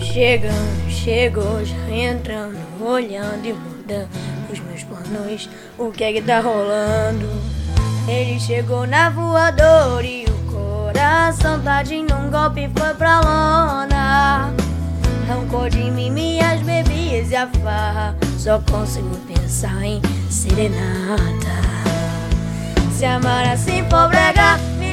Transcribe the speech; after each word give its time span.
Chegando, 0.00 0.90
chegou, 0.90 1.64
já 1.64 1.90
entrando, 1.90 2.56
olhando 2.80 3.44
e 3.44 3.52
mudando 3.52 4.08
os 4.50 4.58
meus 4.60 4.82
planos. 4.82 5.48
O 5.78 5.90
que 5.90 6.04
é 6.04 6.12
que 6.14 6.22
tá 6.22 6.40
rolando? 6.40 7.28
Ele 8.08 8.40
chegou 8.40 8.86
na 8.86 9.10
voadora 9.10 10.06
e 10.06 10.24
o 10.24 10.52
coração 10.52 11.60
tá 11.62 11.82
de 11.82 11.96
um 11.96 12.30
golpe 12.30 12.70
foi 12.76 12.94
pra 12.94 13.20
lona. 13.20 14.54
Arrancou 15.28 15.68
de 15.68 15.90
mim 15.90 16.10
minhas 16.10 16.62
bebidas 16.62 17.30
e 17.30 17.36
a 17.36 17.46
farra. 17.46 18.16
Só 18.38 18.58
consigo 18.60 19.14
pensar 19.26 19.84
em 19.84 20.00
serenata. 20.30 21.58
Se 22.90 23.04
amar 23.04 23.46
assim 23.46 23.84
for 23.88 24.08
brega, 24.08 24.37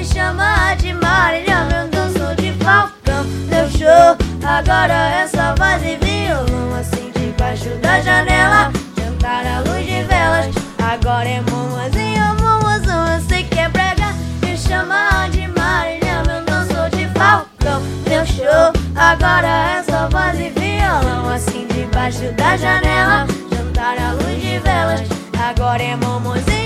me 0.06 0.14
chama 0.14 0.76
de 0.76 0.94
Marília, 0.94 1.66
meu 1.66 1.88
danço 1.90 2.36
de 2.36 2.52
falcão. 2.64 3.26
Deu 3.50 3.68
show, 3.72 4.16
agora 4.44 4.94
é 4.94 5.28
só 5.28 5.56
voz 5.58 5.82
e 5.84 5.98
violão. 5.98 6.80
Assim 6.80 7.12
debaixo 7.12 7.70
da 7.82 8.00
janela, 8.02 8.72
jantar 8.98 9.46
à 9.48 9.60
luz 9.62 9.84
de 9.86 10.04
velas. 10.04 10.54
Agora 10.78 11.28
é 11.28 11.42
momozinho, 11.42 12.36
momozão, 12.40 13.16
eu 13.16 13.22
sei 13.22 13.44
que 13.46 13.60
é 13.60 13.68
brega. 13.68 14.14
Me 14.44 14.56
chama 14.56 15.28
de 15.32 15.48
Marília, 15.48 16.22
meu 16.28 16.44
danço 16.46 16.96
de 16.96 17.08
falcão. 17.18 17.82
Deu 18.08 18.26
show, 18.28 18.74
agora 18.96 19.48
é 19.48 19.84
só 19.84 20.08
voz 20.10 20.40
e 20.40 20.50
violão. 20.50 21.30
Assim 21.34 21.66
debaixo 21.68 22.32
da 22.34 22.56
janela, 22.56 23.26
jantar 23.52 23.98
à 23.98 24.12
luz 24.12 24.40
de 24.40 24.60
velas. 24.60 25.08
Agora 25.50 25.82
é 25.82 25.96
momozinho, 25.96 26.65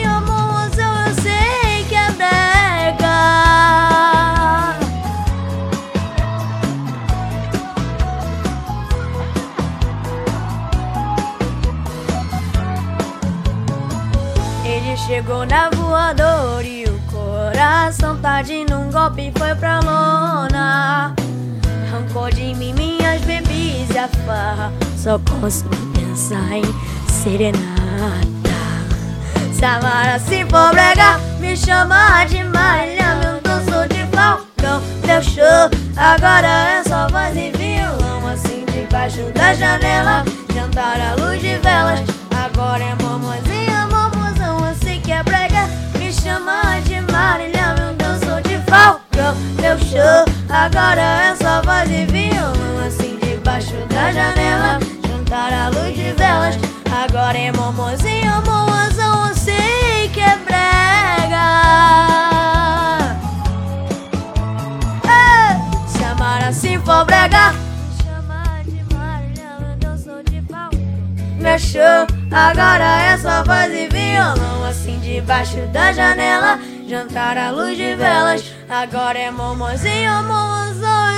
Chegou 14.95 15.43
na 15.43 15.71
voadora 15.71 16.63
e 16.63 16.83
o 16.83 16.99
coração 17.11 18.15
tá 18.17 18.43
de 18.43 18.63
num 18.65 18.91
golpe 18.91 19.31
foi 19.35 19.55
pra 19.55 19.79
lona. 19.79 21.15
Arrancou 21.87 22.29
de 22.29 22.53
mim 22.53 22.73
minhas 22.73 23.19
bebidas 23.21 23.95
e 23.95 23.97
a 23.97 24.07
farra. 24.07 24.71
Só 24.95 25.17
consigo 25.19 25.75
pensar 25.93 26.51
em 26.51 26.63
serenata. 27.09 27.59
Se 29.51 29.65
amar 29.65 30.09
assim 30.09 30.45
for 30.47 30.69
brega, 30.71 31.19
me 31.39 31.57
chama 31.57 32.23
de 32.25 32.43
Marília, 32.43 33.15
meu 33.15 33.41
danço 33.41 33.87
de 33.89 34.05
falcão. 34.15 34.81
Deu 35.05 35.23
show, 35.23 35.69
agora 35.97 36.47
é 36.47 36.83
só 36.83 37.07
voz 37.07 37.35
e 37.35 37.51
violão. 37.57 38.27
Assim 38.27 38.63
debaixo 38.71 39.23
da 39.33 39.55
janela, 39.55 40.23
jantar 40.53 40.99
agora 50.49 51.01
é 51.01 51.35
só 51.35 51.61
voz 51.61 51.89
e 51.89 52.05
violão. 52.05 52.85
Assim 52.85 53.17
debaixo 53.21 53.75
da 53.87 54.11
janela, 54.11 54.79
jantar 55.07 55.53
à 55.53 55.69
luz 55.69 55.95
de 55.95 56.11
velas. 56.13 56.57
Agora 56.91 57.37
é 57.37 57.51
momozinho, 57.51 58.33
momozão, 58.45 59.27
eu 59.27 59.35
sei 59.35 60.09
que 60.13 60.19
é 60.19 60.35
brega. 60.37 61.45
Ei, 65.05 65.87
Se 65.87 66.03
amar 66.03 66.43
assim 66.43 66.79
for 66.79 67.05
brega. 67.05 67.53
Meu 71.39 71.57
show, 71.57 72.05
agora 72.31 72.83
é 72.83 73.17
só 73.17 73.45
voz 73.45 73.73
e 73.73 73.87
violão 73.87 74.65
Assim 74.65 74.99
debaixo 74.99 75.55
da 75.71 75.93
janela 75.93 76.59
Jantar 76.89 77.37
à 77.37 77.51
luz 77.51 77.77
de 77.77 77.93
velas. 77.95 78.43
Agora 78.67 79.19
é 79.19 79.29
momozinho, 79.29 80.23
momozão 80.23 81.08